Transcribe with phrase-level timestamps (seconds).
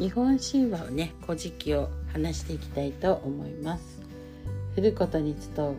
[0.00, 4.00] 日本神話をね古事記を話していきたいと思います。
[4.74, 5.74] 降ることに集う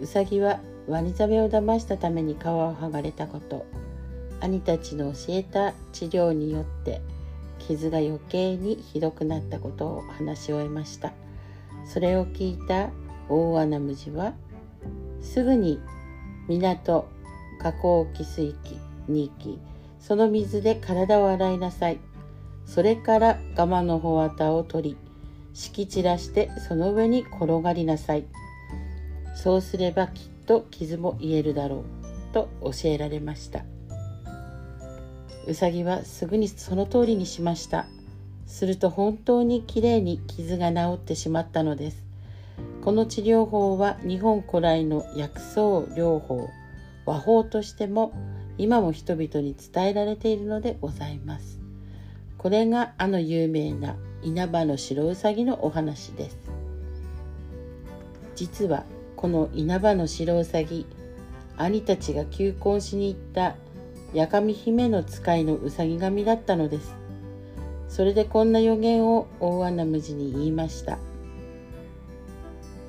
[0.00, 3.66] うさぎはワニザメを騙したために皮を剥がれたこと。
[4.40, 7.00] 兄たちの教えた治療によって
[7.58, 11.12] 傷が余計にひどくなったことを話し終えました。
[11.84, 12.90] それを聞いた
[13.28, 14.34] 大穴無地は
[15.20, 15.80] すぐに
[16.46, 17.08] 港
[17.58, 18.78] 河口汽水器
[19.08, 19.58] に行き
[19.98, 21.98] その水で体を洗いなさい。
[22.66, 24.96] それからガマの穂綿を取り
[25.52, 28.24] 敷き散らしてその上に転がりなさい。
[29.36, 31.84] そうすればきっと傷も癒えるだろう
[32.32, 33.64] と教えられました。
[35.46, 37.86] うさぎはすぐにその通りにしました。
[38.46, 42.04] すると本当にきれいに傷が治ってしまったのです。
[42.82, 45.60] この治療法は日本古来の薬草
[45.94, 46.48] 療法
[47.06, 48.12] 和法としても
[48.58, 51.63] 今も人々に伝えられているのでございます。
[52.44, 56.36] これがあの有名な稲葉の白うさぎのお話です。
[58.34, 58.84] 実は
[59.16, 60.86] この稲葉の白うさぎ
[61.56, 63.56] 兄たちが求婚しに行った
[64.14, 66.94] 八上姫の使いのうさぎ神だったのです。
[67.88, 70.98] それでこんな予言を大穴無地に言いました。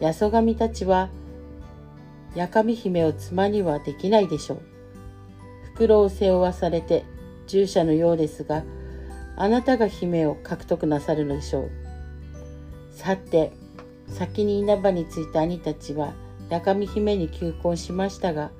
[0.01, 1.07] 八十神たちは
[2.35, 4.61] 八上姫を妻にはできないでしょう。
[5.75, 7.05] 袋を背負わされて
[7.47, 8.65] 従者のようですが
[9.37, 11.71] あなたが姫を獲得なさるのでしょう。
[12.91, 13.51] さて、
[14.07, 16.13] 先に稲葉についた兄たちは、
[16.49, 18.51] 八上姫に求婚しましたが、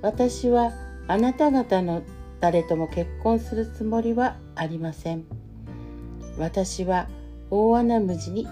[0.00, 0.72] 私は
[1.06, 2.02] あなた方の
[2.40, 5.24] 誰とも結婚するつもりはありません。
[6.38, 7.08] 私は
[7.50, 8.46] 大穴無地に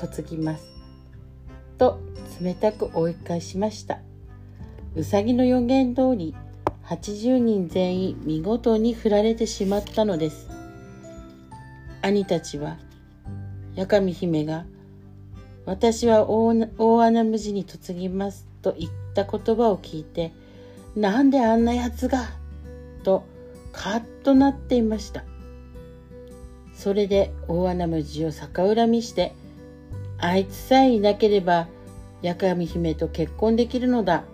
[0.00, 0.64] 嫁ぎます。
[1.76, 2.00] と
[2.40, 4.00] 冷たく追い返しました。
[4.94, 6.34] うさぎの予言通り、
[6.86, 10.57] 80人全員見事に振られてしまったのです。
[12.02, 12.78] 兄たちは
[13.76, 14.64] 八上姫が
[15.66, 20.32] 「私は大穴無地に嫁ぎます」と言った言葉を聞いて
[20.96, 22.30] 「なんであんなやつが!」
[23.04, 23.24] と
[23.72, 25.24] カッとなっていました
[26.74, 29.32] それで大穴無地を逆恨みして
[30.18, 31.68] 「あいつさえいなければ
[32.22, 34.24] 八上姫と結婚できるのだ」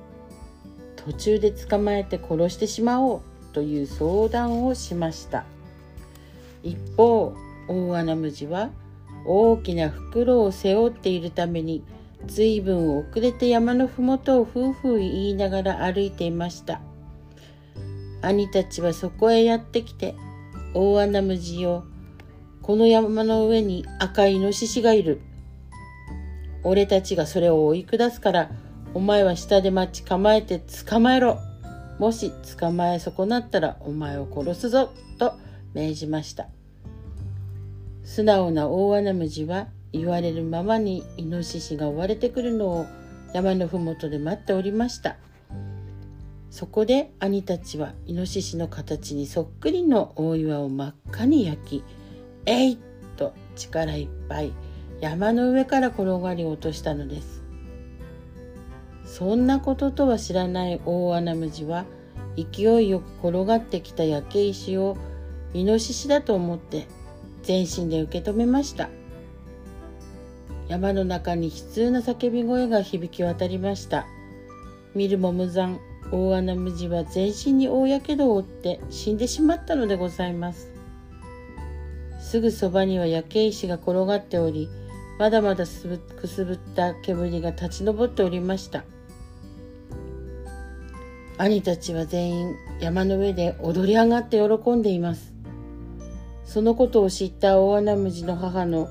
[0.97, 3.21] 途中で捕まえて殺してしまおう
[3.53, 5.45] という相談をしました
[6.63, 7.35] 一方
[7.69, 8.71] 大穴無地は
[9.27, 11.83] 大きな袋を背負っているために
[12.27, 16.81] 随分遅れて山の麓を夫婦言いながら歩いていました。
[18.23, 20.15] 兄たちはそこへやってきて
[20.73, 21.85] 大穴無地よ
[22.63, 25.21] この山の上に赤いイノシシがいる。
[26.63, 28.51] 俺たちがそれを追い下すから
[28.95, 31.39] お前は下で待ち構えて捕まえろ。
[31.99, 34.91] もし捕まえ損なったらお前を殺すぞ。
[35.19, 35.35] と
[35.75, 36.49] 命じました。
[38.05, 42.87] 素直な大穴ムジは言われるままにイノシシが追われてくるのを
[43.33, 45.17] 山のふもとで待っておりました
[46.51, 51.85] そこで兄たちはイノシシの形にそっくりの大岩を真っ赤に焼き
[52.47, 52.79] 「えい!」
[53.17, 54.53] と力いっぱい
[55.01, 57.43] 山の上から転がり落としたのです
[59.05, 61.87] そんなこととは知らない大穴ムジは
[62.37, 64.97] 勢いよく転がってきた焼け石を
[65.55, 66.87] イノシシだと思って
[67.44, 68.88] 全身で受け止めました。
[70.69, 74.06] 山の中に悲痛な叫び声が響き渡りました。
[74.94, 75.78] 見るも無残
[76.10, 80.72] 大穴無地は全身に大やけどを負って死んでしまったのでございます。
[82.21, 84.69] すぐそばには焼け石が転がっており
[85.19, 85.66] まだまだく
[86.26, 88.84] すぶった煙が立ち上っておりました。
[91.37, 95.34] 兄たちは全員山の上で踊り上がって喜んでいます。
[96.44, 98.88] そのことを知った大穴無地の母の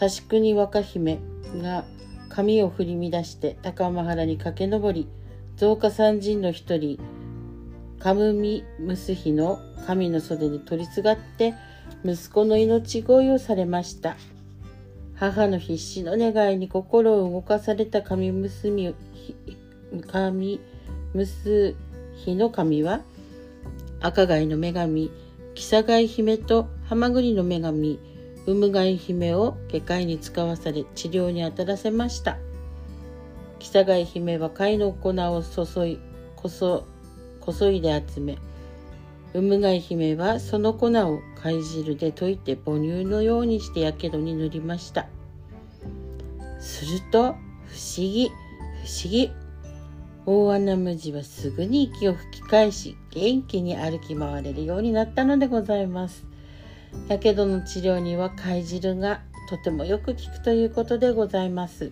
[0.00, 1.18] 指国若姫
[1.62, 1.84] が
[2.28, 5.08] 髪を振り乱して高浜原に駆け上り
[5.56, 6.98] 増加三人の一人
[7.98, 11.54] カムミムスヒの神の袖に取りすがって
[12.04, 14.16] 息子の命乞いをされました。
[15.18, 18.94] 母の必死の願いに心を動かされた神娘
[20.06, 20.60] 神
[21.12, 21.74] 娘
[22.28, 23.00] の神は
[24.00, 25.10] 赤貝の女神
[25.54, 28.00] キサガイ姫とハマグリの女神
[28.46, 32.38] ウムガイ姫を下界に使わされ治療に当たらせました。
[33.58, 35.98] キサガイ姫は貝の粉を注い
[36.34, 36.86] こそ
[37.40, 38.38] こそいで集め
[39.34, 45.08] ウムガイ姫はその粉を貝汁で溶いて母乳のようにしてやけどに塗りました。
[46.58, 47.36] すると不思
[47.96, 48.32] 議不
[49.04, 49.30] 思議。
[50.24, 56.27] 大穴無地はすぐに息を吹き返し元気に歩き回れるようになったのでございます。
[57.08, 61.90] やけどの治療には貝汁がとてもよく効くということでございます。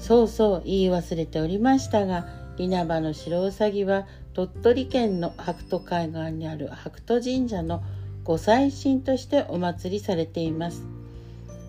[0.00, 2.26] そうそう言い忘れておりましたが
[2.58, 7.82] 稲葉の白うさぎは鳥取県の白兎海岸にある白兎神社の
[8.22, 10.84] ご祭神としてお祭りされています。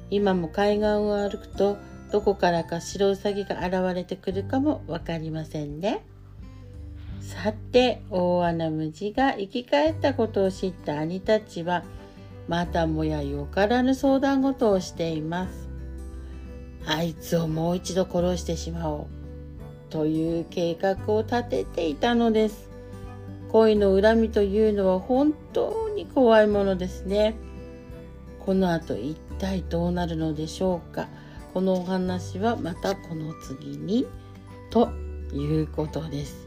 [0.09, 1.77] 今も海岸を歩くと
[2.11, 6.05] どこからか白うさぎが現れてくるかも分かりませんね。
[7.21, 11.83] さて大穴無地が生き返ったことを知った兄たちは
[12.47, 15.67] またもやよからぬ相談事をしています。
[16.85, 19.07] あいつをもう一度殺してしまおう
[19.89, 22.69] という計画を立てていたのです。
[23.51, 27.35] 恋の恨みというのは本当に怖いものですね。
[28.39, 31.07] この後一体どうなるのでしょうか。
[31.53, 34.05] このお話はまたこの次に
[34.69, 34.89] と
[35.33, 36.46] いうことです。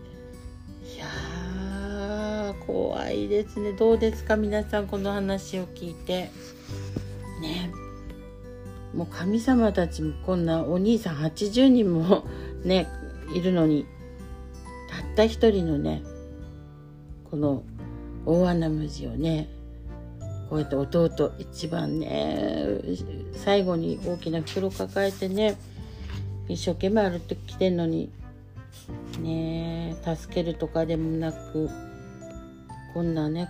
[0.83, 3.73] いや怖いですね。
[3.73, 6.31] どうですか皆さんこの話を聞いて。
[7.41, 7.71] ね。
[8.95, 12.27] もう神様たちもこんなお兄さん80人も
[12.65, 12.89] ね
[13.33, 13.87] いるのに
[14.91, 16.03] たった一人のね
[17.31, 17.63] この
[18.27, 19.49] 大穴無地をね
[20.49, 22.67] こうやって弟一番ね
[23.35, 25.57] 最後に大きな袋抱えてね
[26.49, 28.11] 一生懸命歩ってきてんのに
[29.21, 31.69] ね助けるとかでもなく
[32.95, 33.49] こんなね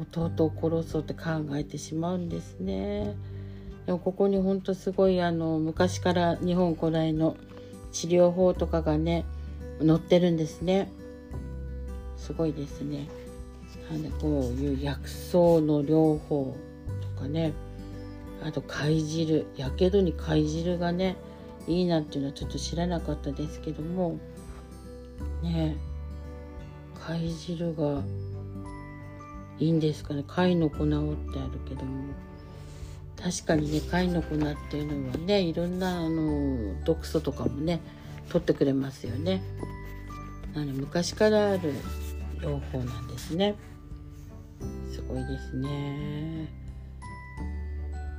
[0.00, 3.16] 弟を殺そうって考えてしまうんですね。
[3.86, 7.36] でもここにほんとすごいあの昔から日本古来の
[7.90, 9.24] 治療法とかがね
[9.84, 10.88] 載ってるんですね。
[12.16, 13.08] すごいですね。
[13.90, 16.54] なんでこういう薬草の療法
[17.16, 17.54] とかね
[18.44, 21.16] あと貝汁やけどに貝汁がね
[21.66, 24.18] いいなっていうのはちょっと知らなかったですけども
[25.42, 25.76] ね。
[26.94, 28.02] 貝汁が
[29.58, 30.24] いいんですかね。
[30.26, 32.04] 貝の粉をってあるけども。
[33.20, 34.38] 確かにね貝の粉っ
[34.70, 37.80] ていうのはねいろんなあの毒素とかもね
[38.28, 39.42] 取ってくれますよね。
[40.54, 41.74] なので昔からある
[42.36, 43.56] 療法なんですね。
[44.92, 46.48] すごいですね。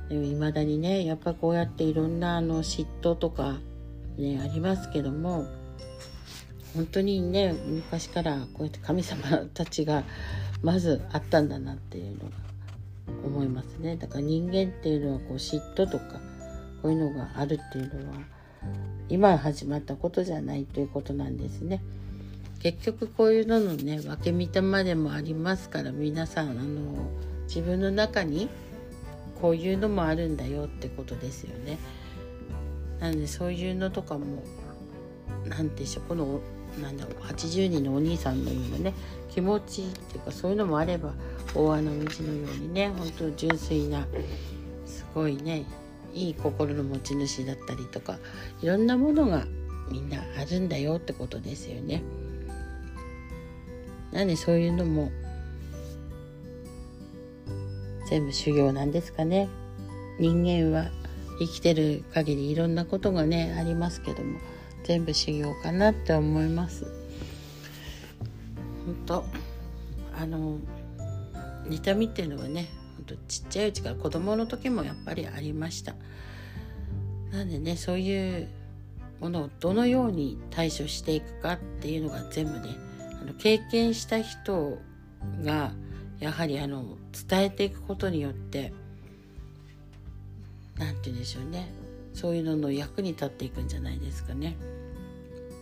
[0.08, 3.58] でも未だにねやっぱこうやっていろんなあの嫉妬とか
[4.18, 5.59] ねありますけども。
[6.74, 10.04] 本当にね昔からこうやって神様たちが
[10.62, 12.30] まずあったんだなっていうのが
[13.24, 16.20] 思いますねだから人間っていうのはこう嫉妬とか
[16.82, 18.18] こういうのがあるっていうのは
[19.08, 21.82] 今始まったことじゃないということなんですね。
[22.60, 27.10] 結局こういうののね分け見たまでもありますから皆さんあの
[27.44, 28.48] 自分の中に
[29.40, 31.78] こういうのもあるんだよってことですよね。
[33.00, 34.42] なのでそういうのとかも
[35.48, 36.40] 何でしょうこの
[36.78, 38.94] なんだろう80人のお兄さんのようなね
[39.30, 41.12] 気持ちっていうかそういうのもあれば
[41.54, 44.06] 大穴道のようにね本当純粋な
[44.86, 45.64] すごいね
[46.12, 48.18] いい心の持ち主だったりとか
[48.62, 49.44] いろんなものが
[49.90, 52.02] みんなあるんだよってことですよね。
[54.12, 55.10] なんでそういうのも
[58.08, 59.48] 全部修行なんですかね。
[60.18, 60.42] 人
[60.72, 60.90] 間は
[61.38, 64.38] 生きてる限りいろんなことがねありますけども
[64.90, 66.84] 全部修行かなって思います。
[68.84, 69.24] 本当。
[70.18, 70.58] あの
[71.70, 72.66] 痛みっていうのはね
[72.96, 75.94] ほんとちっちゃいうちから子供の時もやっぱりありました。
[77.30, 78.48] なんでねそういう
[79.20, 82.76] ものをどのように対処していくかっていうのが全部ね
[83.22, 84.76] あの経験した人
[85.44, 85.70] が
[86.18, 86.96] やはりあの
[87.28, 88.72] 伝えていくことによって
[90.76, 91.79] 何て言うんでしょうね。
[92.12, 94.56] そういうのの役に立っていくんじゃないですかね。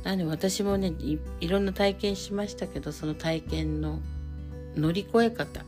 [0.05, 0.93] なんで私もね
[1.41, 4.01] いろんな体験しましたけどその体験の
[4.77, 5.65] 乗り越え方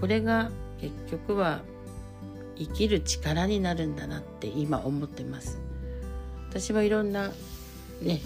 [0.00, 1.62] これが結局は
[2.56, 5.58] 生きる力になるんだなって今思ってます
[6.50, 7.32] 私はいろんな
[8.02, 8.20] ね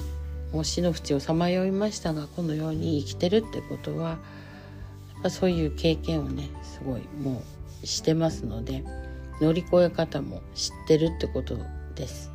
[0.53, 4.17] もう死の淵をさまよいましたがこのように生きてるってことはや
[5.21, 7.43] っぱそういう経験をねすごいも
[7.83, 8.85] うしてますので
[9.41, 11.59] 乗り越え方も知ってるってこと
[11.99, 12.31] です。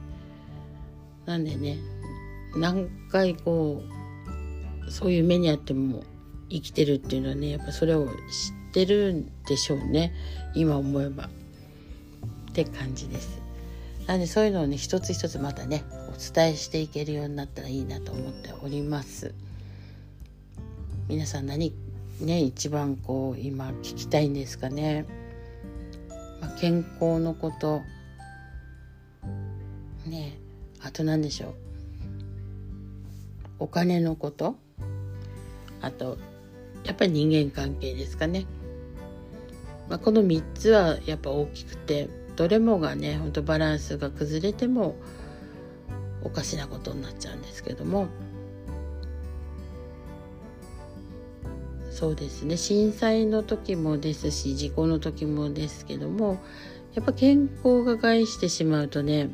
[1.25, 1.77] なんでね
[2.55, 3.81] 何回こ
[4.87, 6.03] うそういう目にあっても
[6.49, 8.13] 生きてるっていうのはねやっぱそれを知っ
[8.73, 10.13] てるんでしょうね。
[10.53, 11.29] 今思えば。
[12.51, 13.41] って感じです。
[14.05, 19.33] なのでそういうのをね一つ一つまたねお伝えしていけるようになったらいいなと思っております。
[21.07, 21.73] 皆さん何
[22.21, 25.05] ね一番こう今聞きたいんですかね、
[26.41, 27.81] まあ、健康のこと。
[30.13, 30.37] ね
[30.81, 31.53] あと何でしょう？
[33.59, 34.55] お金のこと？
[35.81, 36.17] あと
[36.83, 38.45] やっぱり人間関係ですかね。
[39.89, 44.95] まあ、この3つはやっぱ大きくてどれもがねほんとバランスが崩れても
[46.23, 48.07] おかしなことになっちゃうんですけども。
[51.91, 52.57] そうですね。
[52.57, 56.39] 震災の時もですし事故の時もですけども
[56.95, 59.29] やっぱ健康が害してしまうとね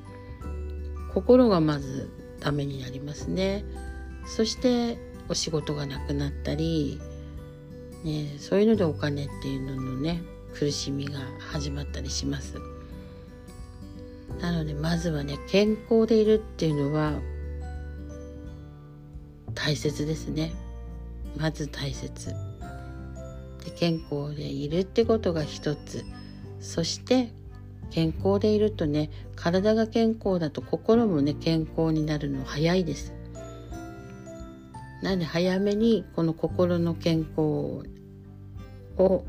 [1.20, 2.10] 心がまず
[2.40, 3.66] ダメになりますね。
[4.26, 4.98] そして
[5.28, 6.98] お仕事がなくなったり、
[8.06, 10.22] ね、そういうのでお金っていうののね
[10.54, 11.20] 苦しみが
[11.52, 12.56] 始まったりします。
[14.40, 17.20] なのでまずはね健康でいるっていうのは
[19.54, 20.54] 大切ですね。
[21.36, 22.30] まず大切。
[22.30, 26.06] で健康でいるってことが一つ。
[26.62, 27.34] そして
[27.92, 33.14] 健康でいるとね体が健康だと心もね健康になるの早いです。
[35.02, 37.42] なので早めにこの心の健康
[38.98, 39.24] を、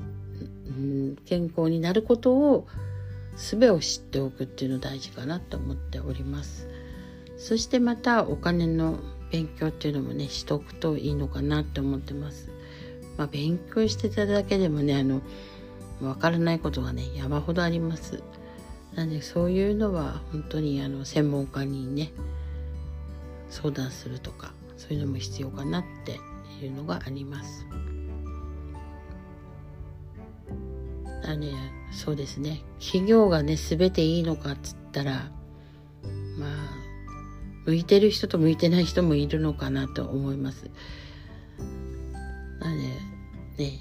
[0.67, 2.67] うん、健康になることを
[3.37, 6.69] 術を知っておくっていうの大事かなと思っております。
[7.39, 8.99] そしてまたお金の
[9.31, 12.51] 勉強っていうのもねしておくといいのかなって思ってます。
[13.17, 15.21] まあ、勉強してただけでもねあの
[16.03, 18.23] わからないことがね山ほどあります。
[18.95, 22.13] なのでそういうのは本当にあの専門家にね
[23.49, 26.19] 相談するとかそういうのも必要かなって
[26.65, 27.67] いうのがあります。
[31.23, 31.53] だね
[31.93, 35.31] そうですね企業がね全ていいのかっつったら
[36.39, 36.51] まあ
[37.67, 40.71] 向いてる人と向いてない人もいるのかなと思います。
[42.59, 42.81] なの
[43.57, 43.79] でね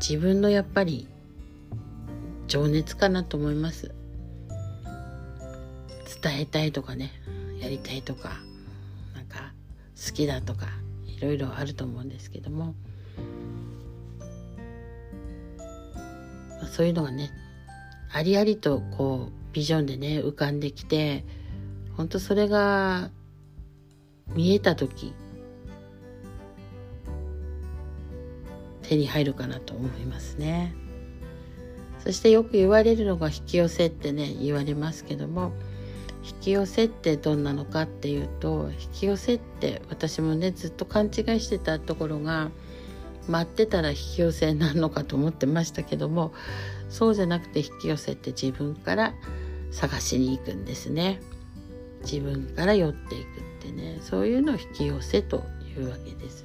[0.00, 1.08] 自分のやっぱり
[2.46, 3.94] 情熱かなと思います
[6.22, 7.12] 伝えたいとかね
[7.60, 8.40] やりたいとか
[9.14, 9.52] なんか
[9.94, 10.66] 好きだとか
[11.06, 12.74] いろいろあると思うんですけども、
[16.60, 17.30] まあ、そういうのがね
[18.12, 21.24] ありありとこうビジョンでね浮かんできて
[21.96, 23.10] 本当それが
[24.34, 25.14] 見えた時
[28.82, 30.74] 手に入るかなと思いますね。
[32.04, 35.52] そしてよく言われるのが引き寄せってね言われますけども
[36.22, 42.50] 引き寄せってどんなのかっていうと引き寄せって私もねずっと勘違いしてたところが
[43.26, 46.34] 待ってたら引き寄せなるのかと思ってましたけども
[46.90, 49.14] そうじゃなくて引き寄せって自分から
[49.70, 51.20] 探しに行くんですね。
[52.02, 55.42] 自分から寄っていくってねそういうのを引き寄せと
[55.76, 56.44] いうわけです。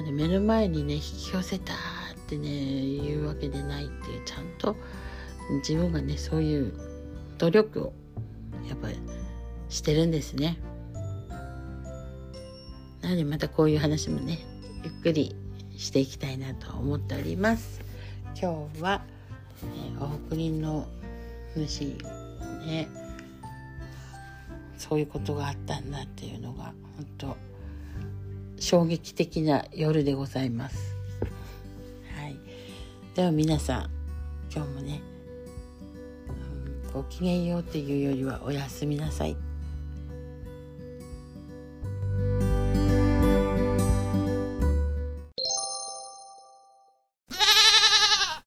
[0.00, 1.76] ので目の前にね引き寄せたっ
[2.28, 2.48] てね
[3.02, 4.76] 言うわけでないっていうちゃんと
[5.58, 6.72] 自分がねそういう
[7.38, 7.92] 努力を
[8.68, 9.00] やっぱり
[9.68, 10.58] してるんですね。
[13.02, 14.38] なのでまたこういう話もね
[14.84, 15.34] ゆっくり
[15.76, 17.80] していきたいなと思っております。
[18.40, 19.02] 今日は、
[19.62, 20.86] え、お送りの
[21.56, 21.80] 主
[22.66, 22.88] ね
[24.76, 27.49] そういうことがあったんだっていうのが本当
[28.70, 30.94] 衝撃的な夜でございます。
[32.14, 32.36] はい、
[33.16, 33.90] では皆さん
[34.54, 35.02] 今日もね、
[36.86, 39.36] うん、ごきげんようっていうよりはおやすみなさい。